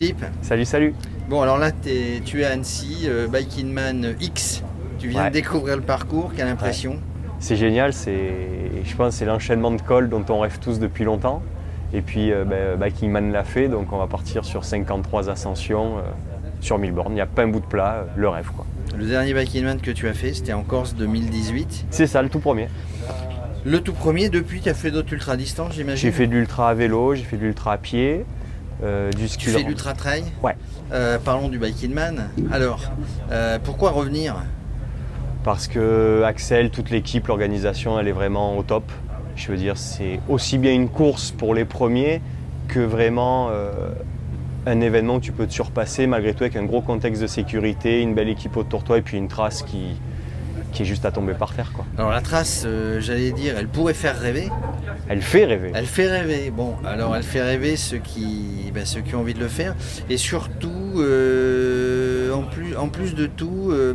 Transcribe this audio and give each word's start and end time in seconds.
Philippe 0.00 0.24
Salut, 0.42 0.64
salut. 0.64 0.94
Bon, 1.28 1.42
alors 1.42 1.58
là, 1.58 1.70
tu 1.72 2.40
es 2.40 2.44
à 2.44 2.50
Annecy, 2.52 3.06
euh, 3.06 3.26
Bike 3.26 3.58
in 3.60 3.66
Man 3.66 4.14
X. 4.20 4.62
Tu 4.98 5.08
viens 5.08 5.22
Ouais. 5.24 5.28
de 5.28 5.34
découvrir 5.34 5.76
le 5.76 5.82
parcours, 5.82 6.32
quelle 6.36 6.48
impression 6.48 6.96
C'est 7.40 7.56
génial, 7.56 7.92
c'est, 7.92 8.32
je 8.84 8.96
pense 8.96 9.12
que 9.14 9.18
c'est 9.18 9.24
l'enchaînement 9.24 9.70
de 9.70 9.80
cols 9.82 10.08
dont 10.08 10.24
on 10.28 10.40
rêve 10.40 10.58
tous 10.60 10.78
depuis 10.78 11.04
longtemps. 11.04 11.42
Et 11.92 12.02
puis 12.02 12.32
euh, 12.32 12.44
ben, 12.44 12.76
Biking 12.76 13.10
Man 13.10 13.32
l'a 13.32 13.44
fait, 13.44 13.68
donc 13.68 13.92
on 13.92 13.98
va 13.98 14.06
partir 14.06 14.44
sur 14.44 14.64
53 14.64 15.30
ascensions 15.30 15.98
euh, 15.98 16.02
sur 16.60 16.78
1000 16.78 16.92
bornes. 16.92 17.12
Il 17.12 17.16
n'y 17.16 17.20
a 17.20 17.26
pas 17.26 17.42
un 17.42 17.48
bout 17.48 17.60
de 17.60 17.66
plat, 17.66 17.94
euh, 17.94 18.04
le 18.16 18.28
rêve 18.28 18.50
quoi. 18.54 18.66
Le 18.96 19.06
dernier 19.06 19.34
Bike 19.34 19.54
Man 19.62 19.80
que 19.80 19.90
tu 19.90 20.08
as 20.08 20.14
fait, 20.14 20.32
c'était 20.34 20.52
en 20.52 20.62
Corse 20.62 20.94
2018. 20.94 21.86
C'est 21.90 22.06
ça 22.06 22.22
le 22.22 22.28
tout 22.28 22.40
premier. 22.40 22.68
Le 23.64 23.80
tout 23.80 23.92
premier, 23.92 24.28
depuis, 24.28 24.60
tu 24.60 24.68
as 24.68 24.74
fait 24.74 24.90
d'autres 24.90 25.12
ultra-distances, 25.12 25.74
j'imagine 25.74 26.00
J'ai 26.00 26.12
fait 26.12 26.26
de 26.26 26.32
l'ultra 26.32 26.70
à 26.70 26.74
vélo, 26.74 27.14
j'ai 27.14 27.24
fait 27.24 27.36
de 27.36 27.42
l'ultra 27.42 27.72
à 27.74 27.78
pied, 27.78 28.24
euh, 28.82 29.10
du 29.12 29.28
ski 29.28 29.44
Tu 29.44 29.50
de 29.50 29.56
fais 29.56 29.62
rand- 29.62 29.68
l'ultra-trail 29.68 30.24
Ouais. 30.42 30.56
Euh, 30.92 31.18
parlons 31.22 31.48
du 31.48 31.58
Bike 31.58 31.88
Man. 31.90 32.28
Alors, 32.50 32.80
euh, 33.30 33.58
pourquoi 33.62 33.90
revenir? 33.90 34.36
Parce 35.44 35.68
que 35.68 36.22
Axel, 36.24 36.70
toute 36.70 36.90
l'équipe, 36.90 37.26
l'organisation, 37.26 37.98
elle 38.00 38.08
est 38.08 38.12
vraiment 38.12 38.56
au 38.56 38.62
top. 38.62 38.84
Je 39.36 39.48
veux 39.48 39.56
dire, 39.58 39.76
c'est 39.76 40.20
aussi 40.28 40.58
bien 40.58 40.72
une 40.72 40.88
course 40.88 41.30
pour 41.30 41.54
les 41.54 41.64
premiers 41.64 42.20
que 42.68 42.80
vraiment 42.80 43.48
un 44.66 44.80
événement 44.80 45.16
où 45.16 45.20
tu 45.20 45.32
peux 45.32 45.46
te 45.46 45.52
surpasser 45.52 46.06
malgré 46.06 46.34
tout 46.34 46.44
avec 46.44 46.56
un 46.56 46.64
gros 46.64 46.82
contexte 46.82 47.22
de 47.22 47.26
sécurité, 47.26 48.00
une 48.00 48.14
belle 48.14 48.28
équipe 48.28 48.56
autour 48.56 48.80
de 48.80 48.86
toi 48.86 48.98
et 48.98 49.02
puis 49.02 49.16
une 49.16 49.28
trace 49.28 49.62
qui, 49.62 49.96
qui 50.72 50.82
est 50.82 50.86
juste 50.86 51.04
à 51.04 51.10
tomber 51.10 51.34
par 51.34 51.54
terre. 51.54 51.72
Quoi. 51.72 51.84
Alors 51.96 52.10
la 52.10 52.20
trace, 52.20 52.64
euh, 52.66 53.00
j'allais 53.00 53.32
dire, 53.32 53.54
elle 53.58 53.68
pourrait 53.68 53.94
faire 53.94 54.18
rêver. 54.18 54.48
Elle 55.08 55.22
fait 55.22 55.44
rêver. 55.44 55.72
Elle 55.74 55.86
fait 55.86 56.08
rêver. 56.08 56.50
Bon, 56.50 56.74
alors 56.84 57.16
elle 57.16 57.22
fait 57.22 57.42
rêver 57.42 57.76
ceux 57.76 57.98
qui, 57.98 58.70
ben, 58.74 58.84
ceux 58.84 59.00
qui 59.00 59.14
ont 59.14 59.20
envie 59.20 59.34
de 59.34 59.40
le 59.40 59.48
faire. 59.48 59.74
Et 60.10 60.16
surtout, 60.16 60.94
euh, 60.96 62.32
en, 62.32 62.42
plus, 62.42 62.76
en 62.76 62.88
plus 62.88 63.14
de 63.14 63.26
tout, 63.26 63.68
euh, 63.70 63.94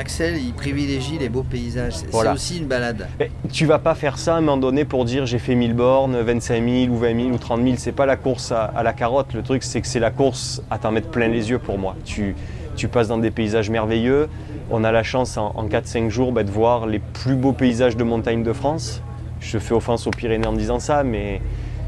Axel, 0.00 0.38
il 0.38 0.54
privilégie 0.54 1.18
les 1.18 1.28
beaux 1.28 1.42
paysages. 1.42 1.92
C'est 1.96 2.10
Voilà. 2.10 2.32
aussi 2.32 2.56
une 2.56 2.64
balade. 2.64 3.06
Mais 3.18 3.30
tu 3.52 3.66
vas 3.66 3.78
pas 3.78 3.94
faire 3.94 4.16
ça 4.16 4.34
à 4.34 4.38
un 4.38 4.40
moment 4.40 4.56
donné 4.56 4.86
pour 4.86 5.04
dire 5.04 5.26
j'ai 5.26 5.38
fait 5.38 5.54
1000 5.54 5.74
bornes, 5.74 6.16
25 6.18 6.64
000 6.66 6.90
ou 6.90 6.96
20 6.96 7.14
000 7.24 7.28
ou 7.34 7.36
30 7.36 7.62
000. 7.62 7.74
C'est 7.76 7.92
pas 7.92 8.06
la 8.06 8.16
course 8.16 8.50
à, 8.50 8.64
à 8.64 8.82
la 8.82 8.94
carotte. 8.94 9.34
Le 9.34 9.42
truc, 9.42 9.62
c'est 9.62 9.82
que 9.82 9.86
c'est 9.86 10.00
la 10.00 10.10
course 10.10 10.62
à 10.70 10.78
t'en 10.78 10.90
mettre 10.90 11.08
plein 11.10 11.28
les 11.28 11.50
yeux 11.50 11.58
pour 11.58 11.76
moi. 11.76 11.96
Tu, 12.06 12.34
tu 12.76 12.88
passes 12.88 13.08
dans 13.08 13.18
des 13.18 13.30
paysages 13.30 13.68
merveilleux. 13.68 14.30
On 14.70 14.84
a 14.84 14.90
la 14.90 15.02
chance 15.02 15.36
en, 15.36 15.52
en 15.54 15.66
4-5 15.68 16.08
jours 16.08 16.32
bah, 16.32 16.44
de 16.44 16.50
voir 16.50 16.86
les 16.86 17.00
plus 17.00 17.34
beaux 17.34 17.52
paysages 17.52 17.98
de 17.98 18.04
montagne 18.04 18.42
de 18.42 18.54
France. 18.54 19.02
Je 19.40 19.58
fais 19.58 19.74
offense 19.74 20.06
aux 20.06 20.10
Pyrénées 20.12 20.46
en 20.46 20.54
disant 20.54 20.78
ça, 20.80 21.04
mais 21.04 21.42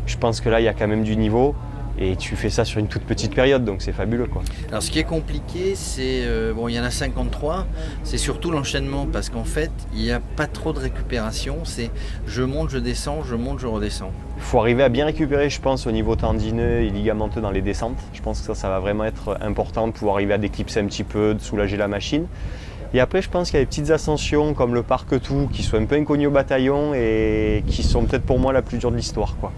je 0.06 0.18
pense 0.18 0.42
que 0.42 0.50
là, 0.50 0.60
il 0.60 0.64
y 0.64 0.68
a 0.68 0.74
quand 0.74 0.86
même 0.86 1.02
du 1.04 1.16
niveau. 1.16 1.54
Et 1.98 2.16
tu 2.16 2.36
fais 2.36 2.50
ça 2.50 2.64
sur 2.64 2.80
une 2.80 2.88
toute 2.88 3.02
petite 3.02 3.34
période, 3.34 3.64
donc 3.64 3.82
c'est 3.82 3.92
fabuleux. 3.92 4.26
Quoi. 4.26 4.42
Alors 4.68 4.82
ce 4.82 4.90
qui 4.90 4.98
est 4.98 5.04
compliqué, 5.04 5.74
c'est 5.74 6.22
euh, 6.24 6.54
bon, 6.54 6.68
il 6.68 6.74
y 6.74 6.80
en 6.80 6.84
a 6.84 6.90
53. 6.90 7.66
C'est 8.02 8.18
surtout 8.18 8.50
l'enchaînement 8.50 9.06
parce 9.06 9.28
qu'en 9.28 9.44
fait, 9.44 9.70
il 9.92 10.00
n'y 10.00 10.10
a 10.10 10.20
pas 10.20 10.46
trop 10.46 10.72
de 10.72 10.78
récupération. 10.78 11.58
C'est 11.64 11.90
je 12.26 12.42
monte, 12.42 12.70
je 12.70 12.78
descends, 12.78 13.22
je 13.24 13.34
monte, 13.34 13.58
je 13.58 13.66
redescends. 13.66 14.12
Il 14.38 14.42
faut 14.42 14.58
arriver 14.58 14.82
à 14.82 14.88
bien 14.88 15.04
récupérer, 15.04 15.50
je 15.50 15.60
pense, 15.60 15.86
au 15.86 15.92
niveau 15.92 16.16
tendineux 16.16 16.80
et 16.80 16.90
ligamenteux 16.90 17.40
dans 17.40 17.50
les 17.50 17.62
descentes. 17.62 17.98
Je 18.12 18.22
pense 18.22 18.40
que 18.40 18.46
ça, 18.46 18.54
ça 18.54 18.68
va 18.68 18.80
vraiment 18.80 19.04
être 19.04 19.36
important 19.40 19.86
de 19.86 19.92
pouvoir 19.92 20.16
arriver 20.16 20.34
à 20.34 20.38
déclipser 20.38 20.80
un 20.80 20.86
petit 20.86 21.04
peu, 21.04 21.34
de 21.34 21.40
soulager 21.40 21.76
la 21.76 21.88
machine. 21.88 22.26
Et 22.94 23.00
après, 23.00 23.22
je 23.22 23.30
pense 23.30 23.50
qu'il 23.50 23.58
y 23.58 23.62
a 23.62 23.64
des 23.64 23.68
petites 23.68 23.90
ascensions 23.90 24.52
comme 24.52 24.74
le 24.74 24.82
Parc 24.82 25.18
Tout 25.22 25.48
qui 25.50 25.62
sont 25.62 25.78
un 25.78 25.86
peu 25.86 25.94
inconnues 25.96 26.26
au 26.26 26.30
bataillon 26.30 26.92
et 26.94 27.64
qui 27.66 27.82
sont 27.82 28.04
peut-être 28.04 28.24
pour 28.24 28.38
moi 28.38 28.52
la 28.52 28.60
plus 28.60 28.76
dure 28.76 28.90
de 28.90 28.96
l'histoire. 28.96 29.36
quoi. 29.40 29.52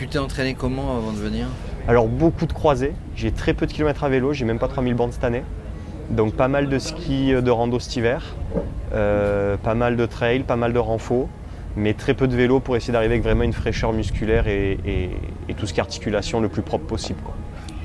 Tu 0.00 0.08
t'es 0.08 0.18
entraîné 0.18 0.54
comment 0.54 0.96
avant 0.96 1.12
de 1.12 1.18
venir? 1.18 1.48
Alors, 1.86 2.08
beaucoup 2.08 2.46
de 2.46 2.54
croisés. 2.54 2.94
J'ai 3.16 3.32
très 3.32 3.52
peu 3.52 3.66
de 3.66 3.72
kilomètres 3.72 4.02
à 4.02 4.08
vélo, 4.08 4.32
j'ai 4.32 4.46
même 4.46 4.58
pas 4.58 4.66
3000 4.66 4.94
bornes 4.94 5.12
cette 5.12 5.24
année. 5.24 5.42
Donc, 6.08 6.32
pas 6.36 6.48
mal 6.48 6.70
de 6.70 6.78
ski 6.78 7.34
euh, 7.34 7.42
de 7.42 7.50
rando 7.50 7.78
cet 7.78 7.96
hiver, 7.96 8.34
euh, 8.94 9.58
pas 9.58 9.74
mal 9.74 9.98
de 9.98 10.06
trail, 10.06 10.40
pas 10.44 10.56
mal 10.56 10.72
de 10.72 10.78
renfo, 10.78 11.28
mais 11.76 11.92
très 11.92 12.14
peu 12.14 12.28
de 12.28 12.34
vélo 12.34 12.60
pour 12.60 12.76
essayer 12.78 12.94
d'arriver 12.94 13.12
avec 13.12 13.24
vraiment 13.24 13.42
une 13.42 13.52
fraîcheur 13.52 13.92
musculaire 13.92 14.48
et, 14.48 14.78
et- 14.86 15.10
et 15.50 15.54
tout 15.54 15.66
ce 15.66 15.74
qui 15.74 15.80
est 15.80 15.82
articulation 15.82 16.40
le 16.40 16.48
plus 16.48 16.62
propre 16.62 16.86
possible. 16.86 17.20
quoi. 17.22 17.34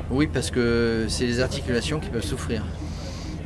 Oui, 0.10 0.28
parce 0.32 0.52
que 0.52 1.08
c'est 1.10 1.26
les 1.26 1.42
articulations 1.42 2.00
qui 2.00 2.08
peuvent 2.12 2.24
souffrir. 2.24 2.64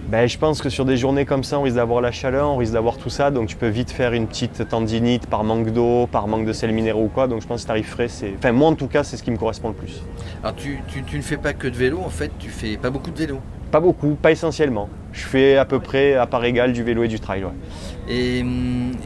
Ben, 0.09 0.27
je 0.27 0.39
pense 0.39 0.59
que 0.59 0.69
sur 0.69 0.85
des 0.85 0.97
journées 0.97 1.23
comme 1.25 1.43
ça, 1.43 1.59
on 1.59 1.61
risque 1.61 1.75
d'avoir 1.75 2.01
la 2.01 2.11
chaleur, 2.11 2.49
on 2.49 2.57
risque 2.57 2.73
d'avoir 2.73 2.97
tout 2.97 3.11
ça, 3.11 3.29
donc 3.29 3.47
tu 3.47 3.55
peux 3.55 3.67
vite 3.67 3.91
faire 3.91 4.13
une 4.13 4.25
petite 4.25 4.67
tendinite 4.67 5.27
par 5.27 5.43
manque 5.43 5.69
d'eau, 5.69 6.07
par 6.07 6.27
manque 6.27 6.45
de 6.47 6.53
sel 6.53 6.71
minéraux 6.71 7.03
ou 7.03 7.07
quoi. 7.09 7.27
Donc 7.27 7.43
je 7.43 7.47
pense 7.47 7.61
que 7.61 7.67
tarif 7.67 7.89
frais, 7.91 8.07
c'est. 8.07 8.33
Enfin, 8.35 8.51
moi 8.51 8.69
en 8.69 8.73
tout 8.75 8.87
cas, 8.87 9.03
c'est 9.03 9.17
ce 9.17 9.23
qui 9.23 9.29
me 9.29 9.37
correspond 9.37 9.67
le 9.67 9.75
plus. 9.75 10.01
Alors 10.41 10.55
tu, 10.55 10.79
tu- 10.87 11.03
tu 11.03 11.17
ne 11.17 11.21
fais 11.21 11.37
pas 11.37 11.53
que 11.53 11.67
de 11.67 11.75
vélo, 11.75 11.99
en 12.03 12.09
fait, 12.09 12.31
tu 12.39 12.49
fais 12.49 12.75
pas 12.77 12.89
beaucoup 12.89 13.11
de 13.11 13.19
vélo. 13.19 13.39
Pas 13.71 13.79
beaucoup, 13.79 14.15
pas 14.15 14.31
essentiellement. 14.31 14.89
Je 15.13 15.21
fais 15.25 15.57
à 15.57 15.65
peu 15.65 15.79
près 15.79 16.15
à 16.15 16.25
part 16.25 16.43
égale 16.45 16.73
du 16.73 16.83
vélo 16.83 17.03
et 17.03 17.07
du 17.07 17.19
trail. 17.19 17.43
ouais. 17.43 17.51
Et, 18.11 18.43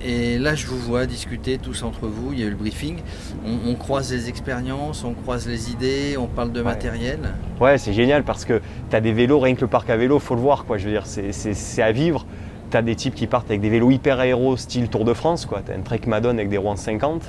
et 0.05 0.37
là, 0.37 0.55
je 0.55 0.67
vous 0.67 0.77
vois 0.77 1.05
discuter 1.05 1.57
tous 1.57 1.83
entre 1.83 2.07
vous, 2.07 2.31
il 2.31 2.39
y 2.39 2.43
a 2.43 2.45
eu 2.45 2.49
le 2.49 2.55
briefing. 2.55 2.97
On, 3.45 3.71
on 3.71 3.75
croise 3.75 4.11
les 4.13 4.29
expériences, 4.29 5.03
on 5.03 5.13
croise 5.13 5.47
les 5.47 5.71
idées, 5.71 6.15
on 6.17 6.27
parle 6.27 6.51
de 6.53 6.59
Ouais. 6.59 6.65
matériel. 6.65 7.19
Ouais, 7.59 7.77
c'est 7.77 7.91
génial 7.91 8.23
parce 8.23 8.45
que 8.45 8.61
tu 8.89 8.95
as 8.95 9.01
des 9.01 9.11
vélos, 9.11 9.39
rien 9.39 9.55
que 9.55 9.61
le 9.61 9.67
parc 9.67 9.89
à 9.89 9.97
vélo, 9.97 10.19
faut 10.19 10.35
le 10.35 10.41
voir. 10.41 10.63
Quoi. 10.63 10.77
Je 10.77 10.85
veux 10.85 10.91
dire, 10.91 11.05
c'est- 11.05 11.81
à 11.81 11.91
vivre. 11.91 12.25
Tu 12.71 12.77
as 12.77 12.81
des 12.81 12.95
types 12.95 13.15
qui 13.15 13.27
partent 13.27 13.49
avec 13.49 13.59
des 13.61 13.69
vélos 13.69 13.91
hyper 13.91 14.19
aéro, 14.19 14.55
style 14.55 14.87
Tour 14.87 15.03
de 15.03 15.13
France. 15.13 15.45
Tu 15.49 15.71
as 15.71 15.75
un 15.75 15.81
Trek 15.81 16.01
Madone 16.07 16.37
avec 16.37 16.49
des 16.49 16.57
roues 16.57 16.69
en 16.69 16.77
50. 16.77 17.23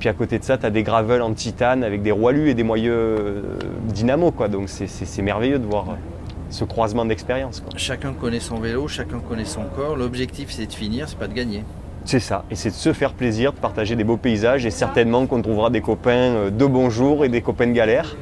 Puis 0.00 0.08
à 0.08 0.12
côté 0.12 0.38
de 0.40 0.44
ça, 0.44 0.58
tu 0.58 0.66
as 0.66 0.70
des 0.70 0.82
gravels 0.82 1.22
en 1.22 1.32
titane 1.34 1.84
avec 1.84 2.02
des 2.02 2.10
roues 2.10 2.30
et 2.30 2.54
des 2.54 2.62
moyeux 2.64 2.92
euh, 2.92 3.42
dynamo. 3.84 4.32
Quoi. 4.32 4.48
Donc 4.48 4.68
c'est- 4.68 5.22
merveilleux 5.22 5.58
de 5.60 5.66
voir 5.66 5.84
ce 6.50 6.64
croisement 6.64 7.04
d'expérience. 7.04 7.62
Chacun 7.76 8.12
connaît 8.12 8.40
son 8.40 8.58
vélo, 8.58 8.88
chacun 8.88 9.20
connaît 9.20 9.44
son 9.44 9.62
corps. 9.64 9.96
L'objectif, 9.96 10.50
c'est 10.50 10.66
de 10.66 10.72
finir, 10.72 11.08
c'est 11.08 11.18
pas 11.18 11.28
de 11.28 11.32
gagner. 11.34 11.64
C'est 12.04 12.20
ça. 12.20 12.44
Et 12.50 12.56
c'est 12.56 12.70
de 12.70 12.74
se 12.74 12.92
faire 12.92 13.12
plaisir, 13.12 13.52
de 13.52 13.58
partager 13.58 13.94
des 13.96 14.04
beaux 14.04 14.16
paysages. 14.16 14.66
Et 14.66 14.70
certainement 14.70 15.26
qu'on 15.26 15.42
trouvera 15.42 15.70
des 15.70 15.80
copains 15.80 16.10
euh, 16.10 16.50
de 16.50 16.66
bonjour 16.66 17.24
et 17.24 17.28
des 17.28 17.42
copains 17.42 17.66
de 17.66 17.72
galère. 17.72 18.16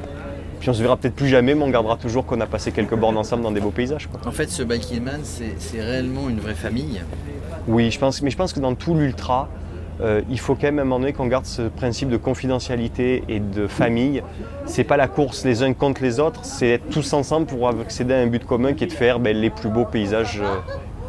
Puis 0.59 0.69
on 0.69 0.73
se 0.73 0.81
verra 0.81 0.97
peut-être 0.97 1.15
plus 1.15 1.29
jamais, 1.29 1.55
mais 1.55 1.63
on 1.63 1.69
gardera 1.69 1.95
toujours 1.95 2.25
qu'on 2.25 2.41
a 2.41 2.45
passé 2.45 2.73
quelques 2.73 2.95
bornes 2.95 3.17
ensemble 3.17 3.43
dans 3.43 3.51
des 3.51 3.61
beaux 3.61 3.71
paysages. 3.71 4.07
quoi. 4.07 4.19
En 4.25 4.31
fait, 4.31 4.49
ce 4.49 4.61
Biking 4.61 5.01
Man, 5.01 5.21
c'est 5.23 5.55
c'est 5.57 5.81
réellement 5.81 6.29
une 6.29 6.39
vraie 6.39 6.53
famille. 6.55 7.01
Oui, 7.67 7.89
je 7.91 7.99
pense, 7.99 8.21
mais 8.21 8.29
je 8.29 8.35
pense 8.37 8.51
que 8.51 8.59
dans 8.59 8.75
tout 8.75 8.93
l'ultra, 8.93 9.47
euh, 10.01 10.21
il 10.29 10.39
faut 10.39 10.55
quand 10.55 10.63
même 10.63 10.79
à 10.79 10.81
un 10.83 10.85
moment 10.85 10.99
donné 10.99 11.13
qu'on 11.13 11.27
garde 11.27 11.45
ce 11.45 11.63
principe 11.63 12.09
de 12.09 12.17
confidentialité 12.17 13.23
et 13.27 13.39
de 13.39 13.67
famille. 13.67 14.23
C'est 14.65 14.83
pas 14.83 14.97
la 14.97 15.07
course 15.07 15.45
les 15.45 15.63
uns 15.63 15.73
contre 15.73 16.01
les 16.01 16.19
autres, 16.19 16.41
c'est 16.43 16.69
être 16.69 16.89
tous 16.89 17.13
ensemble 17.13 17.45
pour 17.45 17.67
accéder 17.69 18.13
à 18.13 18.17
un 18.19 18.27
but 18.27 18.45
commun 18.45 18.73
qui 18.73 18.83
est 18.85 18.87
de 18.87 18.93
faire 18.93 19.19
ben, 19.19 19.35
les 19.35 19.49
plus 19.49 19.69
beaux 19.69 19.85
paysages 19.85 20.39
euh, 20.41 20.55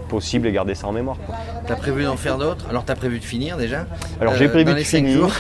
possibles 0.09 0.49
et 0.49 0.53
garder 0.53 0.75
ça 0.75 0.89
en 0.89 0.93
mémoire. 0.93 1.17
quoi. 1.25 1.37
T'as 1.67 1.77
prévu 1.77 2.05
d'en 2.05 2.17
faire 2.17 2.37
d'autres? 2.37 2.67
Alors 2.69 2.85
t'as 2.85 2.97
prévu 2.97 3.19
de 3.21 3.25
finir 3.25 3.57
déjà? 3.57 3.87
Alors 4.21 4.35
Euh, 4.35 4.37
j'ai 4.37 4.49
prévu 4.49 4.65
dans 4.65 4.73
de 4.73 4.77
les 4.79 4.85
finir. 4.85 5.17
jours. 5.19 5.33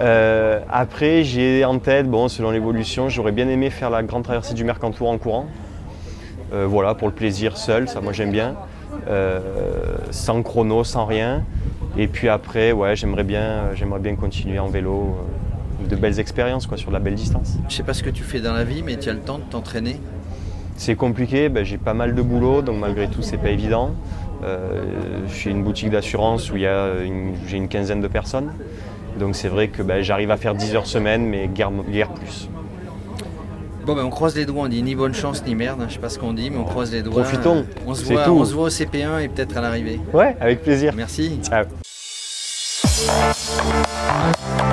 Euh, 0.00 0.60
après, 0.70 1.24
j'ai 1.24 1.64
en 1.64 1.78
tête, 1.78 2.08
bon, 2.08 2.28
selon 2.28 2.50
l'évolution, 2.50 3.08
j'aurais 3.10 3.32
bien 3.32 3.48
aimé 3.48 3.68
faire 3.70 3.90
la 3.90 4.02
grande 4.02 4.24
traversée 4.24 4.54
du 4.54 4.64
Mercantour 4.64 5.10
en 5.10 5.18
courant. 5.18 5.46
Euh, 6.52 6.66
voilà, 6.66 6.94
pour 6.94 7.06
le 7.06 7.14
plaisir 7.14 7.56
seul, 7.56 7.88
ça 7.88 8.00
moi 8.00 8.12
j'aime 8.12 8.32
bien. 8.32 8.56
Euh, 9.08 9.40
sans 10.10 10.42
chrono, 10.42 10.84
sans 10.84 11.04
rien. 11.04 11.44
Et 11.98 12.06
puis 12.06 12.28
après, 12.28 12.72
ouais, 12.72 12.94
j'aimerais 12.96 13.24
bien, 13.24 13.74
j'aimerais 13.74 14.00
bien 14.00 14.14
continuer 14.16 14.58
en 14.58 14.68
vélo. 14.68 15.16
euh, 15.18 15.86
de 15.88 15.96
belles 15.96 16.20
expériences 16.20 16.66
quoi, 16.66 16.76
sur 16.76 16.88
de 16.88 16.92
la 16.92 16.98
belle 17.00 17.14
distance. 17.14 17.56
Je 17.68 17.74
sais 17.74 17.82
pas 17.82 17.94
ce 17.94 18.02
que 18.02 18.10
tu 18.10 18.22
fais 18.22 18.40
dans 18.40 18.52
la 18.52 18.64
vie, 18.64 18.82
mais 18.82 18.96
tu 18.96 19.08
as 19.08 19.14
le 19.14 19.18
temps 19.20 19.38
de 19.38 19.44
t'entraîner. 19.44 19.98
C'est 20.76 20.94
compliqué, 20.94 21.48
ben, 21.48 21.64
j'ai 21.64 21.78
pas 21.78 21.94
mal 21.94 22.14
de 22.14 22.20
boulot, 22.22 22.60
donc 22.60 22.78
malgré 22.78 23.08
tout, 23.08 23.22
c'est 23.22 23.38
pas 23.38 23.48
évident. 23.48 23.92
Euh, 24.44 24.82
j'ai 25.34 25.50
une 25.50 25.64
boutique 25.64 25.88
d'assurance 25.90 26.50
où 26.52 26.56
j'ai 26.58 27.56
une 27.56 27.68
quinzaine 27.68 28.02
de 28.02 28.08
personnes. 28.08 28.52
Donc 29.18 29.34
c'est 29.34 29.48
vrai 29.48 29.68
que 29.68 29.82
ben, 29.82 30.02
j'arrive 30.02 30.30
à 30.30 30.36
faire 30.36 30.54
10 30.54 30.74
heures 30.76 30.86
semaine, 30.86 31.24
mais 31.26 31.48
guère, 31.48 31.70
guère 31.90 32.10
plus. 32.10 32.48
Bon 33.86 33.94
ben 33.96 34.04
on 34.04 34.10
croise 34.10 34.36
les 34.36 34.44
doigts, 34.44 34.64
on 34.64 34.68
dit 34.68 34.82
ni 34.82 34.94
bonne 34.94 35.14
chance 35.14 35.42
ni 35.46 35.54
merde, 35.54 35.80
hein, 35.80 35.86
je 35.88 35.94
sais 35.94 35.98
pas 35.98 36.10
ce 36.10 36.18
qu'on 36.18 36.34
dit, 36.34 36.50
mais 36.50 36.58
on 36.58 36.64
croise 36.64 36.92
les 36.92 37.02
doigts. 37.02 37.22
Profitons, 37.22 37.64
On 37.86 37.94
se 37.94 38.04
voit, 38.04 38.24
tout. 38.24 38.32
on 38.32 38.44
se 38.44 38.52
voit 38.52 38.64
au 38.64 38.68
CP1 38.68 39.20
et 39.22 39.28
peut-être 39.28 39.56
à 39.56 39.62
l'arrivée. 39.62 39.98
Ouais, 40.12 40.36
avec 40.40 40.62
plaisir. 40.62 40.92
Merci. 40.94 41.40
Ciao. 41.42 41.64
Thank 43.02 44.64
you. 44.64 44.69